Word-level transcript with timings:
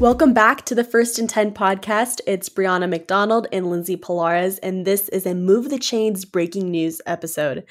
Welcome 0.00 0.32
back 0.32 0.64
to 0.66 0.76
the 0.76 0.84
First 0.84 1.18
and 1.18 1.28
10 1.28 1.54
podcast. 1.54 2.20
It's 2.24 2.48
Brianna 2.48 2.88
McDonald 2.88 3.48
and 3.50 3.68
Lindsay 3.68 3.96
Pallares, 3.96 4.58
and 4.58 4.84
this 4.84 5.08
is 5.08 5.26
a 5.26 5.34
Move 5.34 5.70
the 5.70 5.78
Chains 5.78 6.24
breaking 6.24 6.70
news 6.70 7.00
episode. 7.04 7.64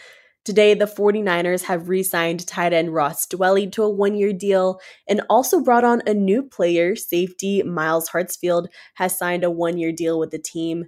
Today, 0.43 0.74
the 0.74 0.88
49ers 0.88 1.64
have 1.64 1.88
re 1.88 2.04
signed 2.04 2.46
tight 2.46 2.74
end 2.74 2.93
Ross 2.93 3.25
Dwelley 3.28 3.71
to 3.71 3.84
a 3.84 3.89
one 3.89 4.14
year 4.14 4.34
deal 4.34 4.82
and 5.07 5.21
also 5.29 5.61
brought 5.61 5.86
on 5.86 6.02
a 6.05 6.14
new 6.14 6.43
player. 6.43 6.98
Safety 6.98 7.64
Myles 7.64 8.10
Hartsfield 8.10 8.68
has 8.96 9.18
signed 9.18 9.46
a 9.46 9.50
one 9.50 9.78
year 9.78 9.94
deal 9.94 10.19
with 10.19 10.32
the 10.32 10.38
team. 10.38 10.88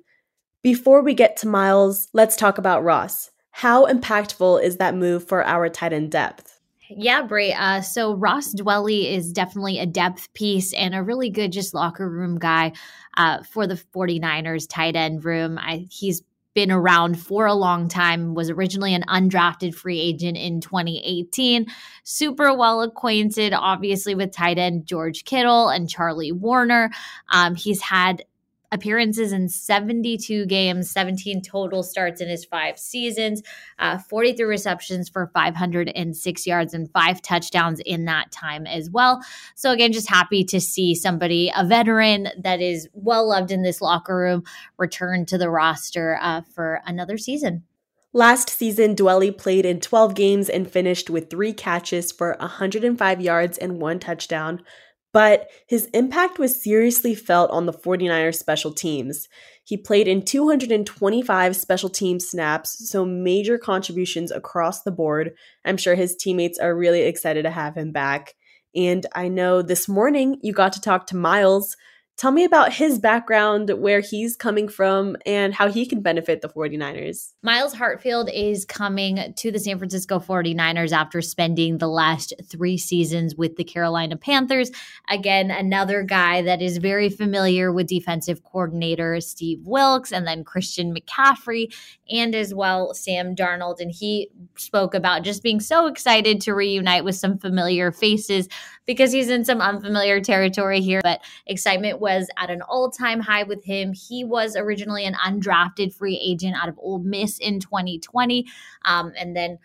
Before 0.62 1.02
we 1.02 1.14
get 1.14 1.38
to 1.38 1.48
Myles, 1.48 2.10
let's 2.12 2.36
talk 2.36 2.58
about 2.58 2.84
Ross. 2.84 3.32
How 3.52 3.86
impactful 3.86 4.62
is 4.62 4.76
that 4.76 4.94
move 4.94 5.26
for 5.26 5.46
our 5.46 5.70
tight 5.70 5.94
end 5.94 6.12
depth? 6.12 6.59
Yeah, 6.90 7.22
Bray. 7.22 7.54
Uh, 7.54 7.82
so 7.82 8.16
Ross 8.16 8.54
Dwelley 8.54 9.14
is 9.14 9.32
definitely 9.32 9.78
a 9.78 9.86
depth 9.86 10.34
piece 10.34 10.74
and 10.74 10.96
a 10.96 11.04
really 11.04 11.30
good 11.30 11.52
just 11.52 11.74
locker 11.76 12.10
room 12.10 12.40
guy 12.40 12.74
uh, 13.16 13.44
for 13.44 13.68
the 13.68 13.76
49ers 13.76 14.68
tight 14.68 14.96
end 14.96 15.24
room. 15.24 15.60
I, 15.60 15.86
he's 15.92 16.24
been 16.56 16.72
around 16.72 17.20
for 17.20 17.46
a 17.46 17.54
long 17.54 17.88
time, 17.88 18.34
was 18.34 18.50
originally 18.50 18.96
an 18.96 19.04
undrafted 19.08 19.76
free 19.76 20.00
agent 20.00 20.36
in 20.36 20.62
2018. 20.62 21.68
Super 22.04 22.56
well 22.56 22.82
acquainted, 22.82 23.54
obviously, 23.54 24.16
with 24.16 24.32
tight 24.32 24.58
end 24.58 24.88
George 24.88 25.26
Kittle 25.26 25.70
and 25.70 25.88
Charlie 25.88 26.32
Woerner. 26.32 26.90
Um, 27.32 27.54
he's 27.54 27.82
had 27.82 28.24
appearances 28.72 29.32
in 29.32 29.50
72 29.50 30.46
games, 30.46 30.90
17 30.92 31.42
total 31.42 31.84
starts 31.84 32.22
in 32.22 32.30
his 32.30 32.46
five 32.46 32.78
seasons, 32.78 33.42
uh, 33.80 33.98
43 33.98 34.46
receptions 34.46 35.10
for 35.10 35.32
506 35.34 36.48
yards 36.48 36.74
and 36.74 36.92
five 36.92 37.22
touchdowns 37.22 37.80
in 37.86 38.06
that 38.06 38.32
time 38.32 38.66
as 38.66 38.90
well. 38.90 39.22
So, 39.56 39.72
again, 39.72 39.92
just 39.92 40.10
happy 40.10 40.44
to 40.46 40.60
see 40.60 40.96
somebody, 40.96 41.52
a 41.56 41.66
veteran 41.66 42.30
that 42.42 42.62
is 42.62 42.88
well 42.94 43.28
loved 43.28 43.52
in 43.52 43.64
this 43.64 43.82
locker 43.82 44.16
room, 44.16 44.44
return 44.78 45.26
to 45.28 45.38
the 45.38 45.50
roster 45.50 46.18
uh, 46.22 46.42
for 46.54 46.82
another 46.86 47.18
season. 47.18 47.64
Last 48.12 48.50
season, 48.50 48.96
Dwelley 48.96 49.38
played 49.38 49.68
in 49.68 49.80
12 49.80 50.16
games 50.16 50.50
and 50.50 50.70
finished 50.70 51.12
with 51.12 51.30
three 51.30 51.54
catches 51.54 52.12
for 52.12 52.36
105 52.40 53.22
yards 53.22 53.56
and 53.60 53.80
one 53.80 54.00
touchdown 54.00 54.64
but 55.12 55.50
his 55.68 55.86
impact 55.94 56.38
was 56.40 56.62
seriously 56.62 57.16
felt 57.16 57.50
on 57.52 57.66
the 57.66 57.74
49ers 57.74 58.36
special 58.36 58.72
teams. 58.72 59.28
He 59.64 59.78
played 59.78 60.08
in 60.08 60.24
225 60.24 61.56
special 61.56 61.90
team 61.90 62.20
snaps, 62.20 62.90
so 62.90 63.06
major 63.06 63.58
contributions 63.58 64.32
across 64.32 64.84
the 64.84 64.92
board. 64.92 65.34
I'm 65.66 65.78
sure 65.78 65.96
his 65.96 66.16
teammates 66.16 66.60
are 66.60 66.76
really 66.76 67.02
excited 67.02 67.44
to 67.44 67.52
have 67.52 67.76
him 67.76 67.92
back. 67.92 68.34
And 68.76 69.06
I 69.16 69.28
know 69.28 69.62
this 69.62 69.88
morning 69.88 70.38
you 70.42 70.54
got 70.54 70.74
to 70.74 70.82
talk 70.82 71.08
to 71.08 71.16
Myles, 71.16 71.76
Tell 72.20 72.34
me 72.34 72.44
about 72.44 72.74
his 72.74 73.00
background, 73.00 73.70
where 73.78 74.02
he's 74.02 74.36
coming 74.36 74.68
from, 74.68 75.16
and 75.26 75.54
how 75.54 75.72
he 75.72 75.86
can 75.86 76.02
benefit 76.02 76.42
the 76.42 76.50
49ers. 76.50 77.32
Myles 77.42 77.76
Hartsfield 77.76 78.30
is 78.34 78.66
coming 78.66 79.34
to 79.38 79.52
the 79.52 79.58
San 79.58 79.78
Francisco 79.78 80.20
49ers 80.20 80.92
after 80.92 81.22
spending 81.22 81.78
the 81.78 81.88
last 81.88 82.34
three 82.44 82.78
seasons 82.78 83.38
with 83.38 83.56
the 83.56 83.64
Carolina 83.64 84.18
Panthers. 84.18 84.70
Again, 85.10 85.50
another 85.50 86.04
guy 86.04 86.42
that 86.42 86.62
is 86.62 86.80
very 86.80 87.10
familiar 87.10 87.72
with 87.72 87.88
defensive 87.88 88.44
coordinator 88.44 89.22
Steve 89.22 89.62
Wilks 89.64 90.12
and 90.12 90.28
then 90.28 90.44
Christian 90.44 90.94
McCaffrey 90.94 91.74
and 92.10 92.36
as 92.36 92.54
well 92.54 92.94
Sam 92.94 93.34
Darnold. 93.34 93.80
And 93.80 93.92
he 93.92 94.30
spoke 94.58 94.94
about 94.94 95.24
just 95.24 95.42
being 95.42 95.62
so 95.62 95.88
excited 95.88 96.42
to 96.42 96.54
reunite 96.54 97.06
with 97.06 97.16
some 97.16 97.38
familiar 97.38 97.94
faces 97.94 98.50
because 98.90 99.12
he's 99.12 99.30
in 99.30 99.46
some 99.46 99.62
unfamiliar 99.62 100.20
territory 100.20 100.82
here. 100.82 101.00
But 101.04 101.22
excitement 101.46 102.00
was 102.00 102.28
at 102.38 102.50
an 102.50 102.64
all 102.64 102.90
time 102.90 103.20
high 103.20 103.44
with 103.44 103.64
him. 103.64 103.94
He 103.94 104.24
was 104.24 104.56
originally 104.56 105.06
an 105.06 105.14
undrafted 105.14 105.94
free 105.94 106.20
agent 106.20 106.56
out 106.60 106.70
of 106.70 106.80
Ole 106.82 106.98
Miss 106.98 107.38
in 107.38 107.60
2020. 107.60 108.48
Um, 108.86 109.14
and 109.16 109.36
then 109.36 109.60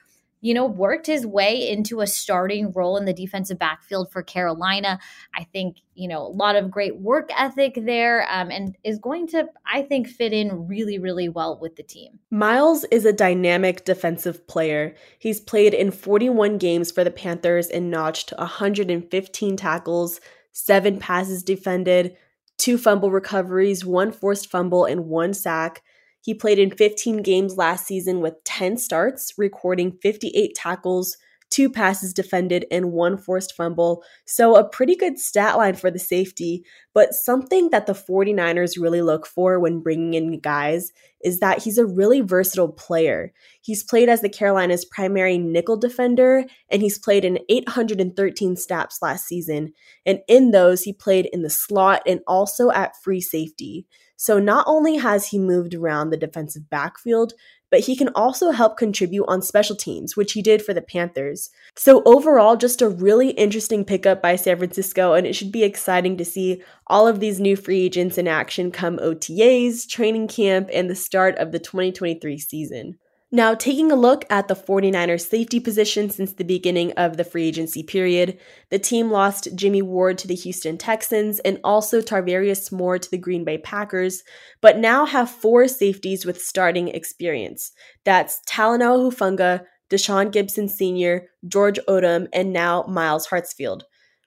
you 0.44 0.52
know, 0.52 0.66
worked 0.66 1.06
his 1.06 1.26
way 1.26 1.70
into 1.70 2.02
a 2.02 2.06
starting 2.06 2.70
role 2.72 2.98
in 2.98 3.06
the 3.06 3.14
defensive 3.14 3.58
backfield 3.58 4.12
for 4.12 4.22
Carolina. 4.22 4.98
I 5.34 5.44
think, 5.44 5.78
you 5.94 6.06
know, 6.06 6.18
a 6.20 6.28
lot 6.28 6.54
of 6.54 6.70
great 6.70 7.00
work 7.00 7.30
ethic 7.34 7.78
there 7.86 8.30
um, 8.30 8.50
and 8.50 8.76
is 8.84 8.98
going 8.98 9.26
to, 9.28 9.48
I 9.64 9.80
think, 9.80 10.06
fit 10.06 10.34
in 10.34 10.68
really, 10.68 10.98
really 10.98 11.30
well 11.30 11.58
with 11.58 11.76
the 11.76 11.82
team. 11.82 12.18
Myles 12.30 12.84
is 12.90 13.06
a 13.06 13.12
dynamic 13.14 13.86
defensive 13.86 14.46
player. 14.46 14.94
He's 15.18 15.40
played 15.40 15.72
in 15.72 15.90
41 15.90 16.58
games 16.58 16.92
for 16.92 17.04
the 17.04 17.10
Panthers 17.10 17.68
and 17.68 17.90
notched 17.90 18.34
115 18.36 19.56
tackles, 19.56 20.20
seven 20.52 20.98
passes 20.98 21.42
defended, 21.42 22.18
two 22.58 22.76
fumble 22.76 23.10
recoveries, 23.10 23.82
one 23.82 24.12
forced 24.12 24.50
fumble, 24.50 24.84
and 24.84 25.06
one 25.06 25.32
sack. 25.32 25.82
He 26.24 26.32
played 26.32 26.58
in 26.58 26.70
15 26.70 27.18
games 27.18 27.58
last 27.58 27.86
season 27.86 28.22
with 28.22 28.42
10 28.44 28.78
starts, 28.78 29.34
recording 29.36 29.98
58 30.00 30.54
tackles, 30.54 31.18
two 31.54 31.70
passes 31.70 32.12
defended, 32.12 32.66
and 32.68 32.90
one 32.90 33.16
forced 33.16 33.54
fumble. 33.54 34.02
So, 34.24 34.56
a 34.56 34.68
pretty 34.68 34.96
good 34.96 35.20
stat 35.20 35.56
line 35.56 35.76
for 35.76 35.88
the 35.88 36.00
safety. 36.00 36.64
But 36.92 37.14
something 37.14 37.70
that 37.70 37.86
the 37.86 37.92
49ers 37.92 38.80
really 38.80 39.02
look 39.02 39.24
for 39.24 39.60
when 39.60 39.80
bringing 39.80 40.14
in 40.14 40.40
guys 40.40 40.90
is 41.22 41.38
that 41.38 41.62
he's 41.62 41.78
a 41.78 41.86
really 41.86 42.20
versatile 42.20 42.72
player. 42.72 43.32
He's 43.62 43.84
played 43.84 44.08
as 44.08 44.20
the 44.20 44.28
Carolinas' 44.28 44.84
primary 44.84 45.38
nickel 45.38 45.76
defender, 45.76 46.44
and 46.68 46.82
he's 46.82 46.98
played 46.98 47.24
in 47.24 47.38
813 47.48 48.56
snaps 48.56 48.98
last 49.00 49.26
season. 49.26 49.72
And 50.04 50.20
in 50.26 50.50
those, 50.50 50.82
he 50.82 50.92
played 50.92 51.28
in 51.32 51.42
the 51.42 51.50
slot 51.50 52.02
and 52.04 52.20
also 52.26 52.72
at 52.72 53.00
free 53.00 53.20
safety. 53.20 53.86
So 54.16 54.38
not 54.38 54.64
only 54.66 54.96
has 54.96 55.28
he 55.28 55.38
moved 55.38 55.74
around 55.74 56.10
the 56.10 56.16
defensive 56.16 56.68
backfield, 56.70 57.34
but 57.74 57.86
he 57.86 57.96
can 57.96 58.10
also 58.14 58.52
help 58.52 58.76
contribute 58.76 59.24
on 59.26 59.42
special 59.42 59.74
teams, 59.74 60.16
which 60.16 60.34
he 60.34 60.42
did 60.42 60.62
for 60.62 60.72
the 60.72 60.80
Panthers. 60.80 61.50
So, 61.74 62.04
overall, 62.06 62.54
just 62.56 62.80
a 62.80 62.88
really 62.88 63.30
interesting 63.30 63.84
pickup 63.84 64.22
by 64.22 64.36
San 64.36 64.58
Francisco, 64.58 65.14
and 65.14 65.26
it 65.26 65.32
should 65.32 65.50
be 65.50 65.64
exciting 65.64 66.16
to 66.18 66.24
see 66.24 66.62
all 66.86 67.08
of 67.08 67.18
these 67.18 67.40
new 67.40 67.56
free 67.56 67.86
agents 67.86 68.16
in 68.16 68.28
action 68.28 68.70
come 68.70 68.98
OTAs, 68.98 69.88
training 69.88 70.28
camp, 70.28 70.70
and 70.72 70.88
the 70.88 70.94
start 70.94 71.36
of 71.38 71.50
the 71.50 71.58
2023 71.58 72.38
season. 72.38 72.96
Now, 73.34 73.56
taking 73.56 73.90
a 73.90 73.96
look 73.96 74.24
at 74.30 74.46
the 74.46 74.54
49ers 74.54 75.26
safety 75.28 75.58
position 75.58 76.08
since 76.08 76.34
the 76.34 76.44
beginning 76.44 76.92
of 76.92 77.16
the 77.16 77.24
free 77.24 77.48
agency 77.48 77.82
period, 77.82 78.38
the 78.70 78.78
team 78.78 79.10
lost 79.10 79.48
Jimmy 79.56 79.82
Ward 79.82 80.18
to 80.18 80.28
the 80.28 80.36
Houston 80.36 80.78
Texans 80.78 81.40
and 81.40 81.58
also 81.64 82.00
Tarvarius 82.00 82.70
Moore 82.70 82.96
to 82.96 83.10
the 83.10 83.18
Green 83.18 83.42
Bay 83.42 83.58
Packers, 83.58 84.22
but 84.60 84.78
now 84.78 85.04
have 85.04 85.28
four 85.28 85.66
safeties 85.66 86.24
with 86.24 86.40
starting 86.40 86.86
experience. 86.86 87.72
That's 88.04 88.40
Talanoa 88.48 89.10
Hufanga, 89.10 89.64
Tashaun 89.90 90.30
Gipson 90.30 90.70
Sr., 90.70 91.26
George 91.48 91.80
Odum, 91.88 92.28
and 92.32 92.52
now 92.52 92.84
Myles 92.84 93.26
Hartsfield. 93.26 93.80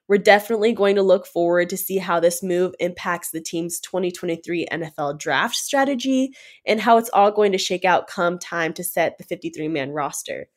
We're 0.08 0.18
definitely 0.18 0.72
going 0.72 0.96
to 0.96 1.02
look 1.02 1.26
forward 1.26 1.68
to 1.70 1.76
see 1.76 1.98
how 1.98 2.18
this 2.18 2.42
move 2.42 2.74
impacts 2.80 3.30
the 3.30 3.40
team's 3.40 3.78
2023 3.80 4.66
NFL 4.72 5.18
draft 5.18 5.54
strategy 5.54 6.32
and 6.66 6.80
how 6.80 6.96
it's 6.96 7.10
all 7.12 7.30
going 7.30 7.52
to 7.52 7.58
shake 7.58 7.84
out 7.84 8.08
come 8.08 8.38
time 8.38 8.72
to 8.74 8.82
set 8.82 9.18
the 9.18 9.24
53 9.24 9.68
man 9.68 9.90
roster. 9.90 10.48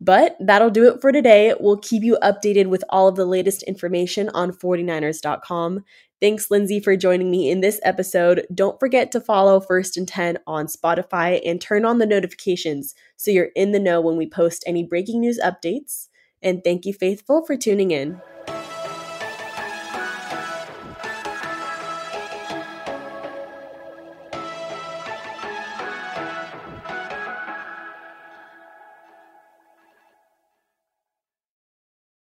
But 0.00 0.36
that'll 0.40 0.70
do 0.70 0.88
it 0.88 1.00
for 1.00 1.10
today. 1.10 1.54
We'll 1.58 1.78
keep 1.78 2.02
you 2.02 2.18
updated 2.22 2.66
with 2.66 2.84
all 2.90 3.08
of 3.08 3.16
the 3.16 3.24
latest 3.24 3.62
information 3.62 4.28
on 4.30 4.52
49ers.com. 4.52 5.84
Thanks, 6.20 6.50
Lindsay, 6.50 6.80
for 6.80 6.96
joining 6.96 7.30
me 7.30 7.50
in 7.50 7.60
this 7.60 7.80
episode. 7.82 8.46
Don't 8.54 8.80
forget 8.80 9.12
to 9.12 9.20
follow 9.20 9.60
First 9.60 9.96
and 9.96 10.08
10 10.08 10.38
on 10.46 10.66
Spotify 10.66 11.40
and 11.44 11.60
turn 11.60 11.84
on 11.84 11.98
the 11.98 12.06
notifications 12.06 12.94
so 13.16 13.30
you're 13.30 13.50
in 13.54 13.72
the 13.72 13.80
know 13.80 14.00
when 14.00 14.16
we 14.16 14.28
post 14.28 14.64
any 14.66 14.82
breaking 14.82 15.20
news 15.20 15.38
updates. 15.42 16.08
And 16.42 16.62
thank 16.64 16.86
you, 16.86 16.94
Faithful, 16.94 17.44
for 17.44 17.56
tuning 17.56 17.90
in. 17.90 18.20